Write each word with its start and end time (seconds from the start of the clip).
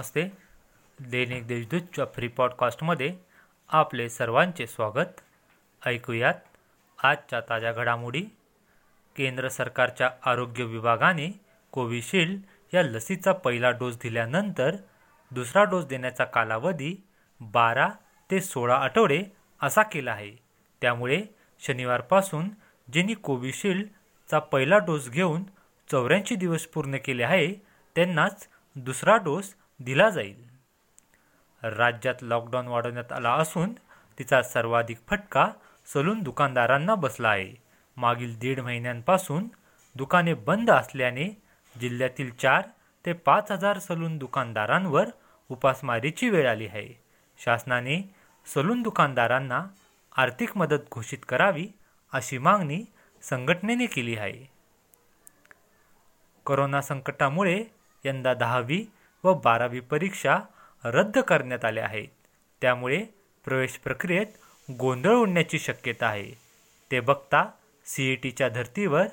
नमस्ते. 0.00 0.22
दैनिक 1.00 1.46
देशदूतच्या 1.46 2.04
free 2.14 2.28
पॉडकास्टमध्ये 2.28 3.16
आपले 3.68 4.08
सर्वांचे 4.08 4.66
स्वागत. 4.66 5.20
ऐकूयात 5.86 6.34
आजच्या 7.04 7.40
ताज्या 7.40 7.72
घडामोडी. 7.72 8.22
केंद्र 9.16 9.48
सरकारच्या 9.48 10.10
आरोग्य 10.24 10.64
विभागाने 10.64 11.40
कोविशिल्ड 11.72 12.40
या 12.74 12.82
लसीचा 12.82 13.32
पहिला 13.32 13.70
डोस 13.70 13.96
दिल्यानंतर 14.02 14.76
दुसरा 15.30 15.64
डोस 15.64 15.84
देण्याचा 15.84 16.24
कालावधी 16.24 16.96
बारा 17.40 17.88
ते 18.30 18.40
सोळा 18.40 18.76
आठवडे 18.76 19.22
असा 19.62 19.82
केला 19.82 20.12
आहे. 20.12 20.36
त्यामुळे 20.80 21.22
शनिवारपासून 21.60 22.48
ज्यांनी 22.92 23.14
कोविशिल्डचा 23.14 24.38
पहिला 24.38 24.78
डोस 24.78 25.10
घेऊन 25.10 25.44
चौऱ्याऐंशी 25.90 26.34
दिवस 26.34 26.66
पूर्ण 26.66 26.96
केले 26.96 27.22
आहे 27.22 27.54
त्यांनाच 27.96 28.48
दुसरा 28.76 29.16
डोस 29.16 29.54
दिला 29.80 30.10
जाईल. 30.10 30.50
राज्यात 31.62 32.14
लॉकडाऊन 32.22 32.66
वाढवण्यात 32.66 33.12
आला 33.12 33.32
असून 33.32 33.72
तिचा 34.18 34.42
सर्वाधिक 34.42 34.98
फटका 35.08 35.48
सलून 35.86 36.22
दुकानदारांना 36.22 36.94
बसला 36.94 37.28
आहे. 37.28 37.54
मागील 37.96 38.38
दीड 38.38 38.60
महिन्यांपासून 38.60 39.48
दुकाने 39.94 40.34
बंद 40.34 40.70
असल्याने 40.70 41.42
जिल्ह्यातील 41.80 42.30
चार 42.34 42.62
ते 43.06 43.12
पाच 43.12 43.50
हजार 43.50 43.78
सलून 43.78 44.18
दुकानदारांवर 44.18 45.08
उपासमारीची 45.48 46.30
वेळ 46.30 46.50
आली 46.50 46.66
आहे. 46.66 47.00
शासनाने 47.38 48.14
सलून 48.46 48.82
दुकानदारांना 48.82 49.66
आर्थिक 50.16 50.56
मदत 50.56 50.82
घोषित 50.92 51.18
करावी 51.28 51.68
अशी 52.12 52.38
मागणी 52.38 52.82
संघटनेने 53.22 53.86
केली 53.86 54.16
आहे. 54.16 54.50
करोना 56.46 56.80
संकटामुळे 56.80 57.64
यंदा 58.04 58.34
दहावी 58.34 58.86
व 59.24 59.34
बारावी 59.34 59.80
परीक्षा 59.80 60.38
रद्द 60.84 61.18
करण्यात 61.18 61.64
आल्या 61.64 61.84
आहेत. 61.84 62.08
त्यामुळे 62.60 63.04
प्रवेश 63.44 63.72
प्रक्रियेत 63.72 64.26
गोंधळ 64.70 65.14
उडण्याची 65.14 65.58
शक्यता 65.58 66.06
आहे. 66.06 66.32
ते 66.90 67.00
बघता 67.00 67.50
सी 67.86 68.12
ई 68.12 68.14
टीच्या 68.14 68.48
धर्तीवर 68.48 69.06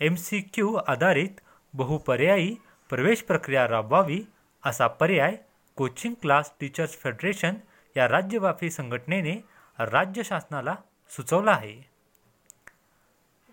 एम 0.00 0.14
सी 0.14 0.40
क्यू 0.40 0.74
आधारित 0.74 1.40
बहुपर्यायी 1.74 2.56
प्रवेश 2.90 3.22
प्रक्रिया 3.22 3.68
राबवावी 3.68 4.22
असा 4.64 4.86
पर्याय 4.86 5.36
कोचिंग 5.76 6.14
क्लास 6.14 6.52
टीचर्स 6.60 6.90
फेडरेशन 6.90 7.54
या 7.96 8.08
राज्यव्यापी 8.08 8.70
संघटनेने 8.70 9.44
राज्य 9.78 10.22
शासनाला 10.22 10.74
सुचवला 11.10 11.50
आहे. 11.50 11.86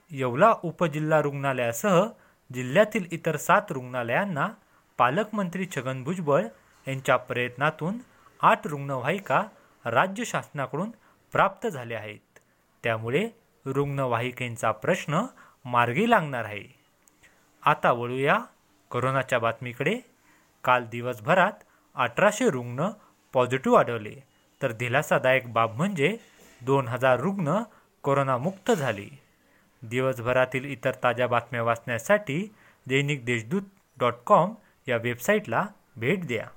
येवला 0.10 0.54
उपजिल्हा 0.64 1.22
रुग्णालयासह 1.22 2.06
जिल्ह्यातील 2.54 3.06
इतर 3.12 3.38
सात 3.38 3.62
रुग्णालयांना 3.70 4.48
पालकमंत्री 4.98 5.66
छगन 5.66 6.04
भुजबळ 6.04 6.46
यांच्या 6.88 7.18
प्रयत्नातून 7.18 7.98
आठ 8.42 8.68
रुग्णवाहिका 8.68 9.44
राज्य 9.86 10.24
शासनाकडून 10.24 10.92
प्राप्त 11.32 11.68
झाल्या 11.68 12.00
आहेत. 12.00 12.40
त्यामुळे 12.84 13.30
रुग्णवाहिकेंचा 13.66 14.72
प्रश्न 14.72 15.26
मार्गी 15.66 16.10
लागणार 16.10 16.46
आहे. 16.46 16.76
आता 17.64 17.92
वळूया 17.92 18.40
करोनाच्या 18.92 19.40
बातमीकडे. 19.40 20.00
काल 20.64 20.86
दिवसभरात 20.86 21.64
अठराशे 21.96 22.50
रुग्ण 22.50 22.90
पॉझिटिव्ह 23.34 23.80
आढळले. 23.80 24.16
तर 24.62 24.72
दिलासादायक 24.72 25.54
बाब 25.54 25.76
म्हणजे 25.76 26.18
दोन 26.62 26.88
हजार 26.88 27.20
रुग्ण 27.20 27.64
कोरोनामुक्त 28.04 28.72
झाले. 28.72 29.20
दिवसभरातील 29.84 30.66
इतर 30.66 30.92
ताज्या 31.04 31.28
बातम्या 31.28 31.64
वाचण्यासाठी 31.64 32.54
दैनिक 32.88 33.26
देशदूत 33.26 33.62
डॉट 34.00 34.14
कॉम 34.26 34.54
या 34.88 34.98
वेबसाईटला 34.98 35.68
भेट 35.96 36.26
द्या. 36.26 36.48